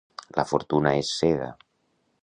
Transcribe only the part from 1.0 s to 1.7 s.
és cega.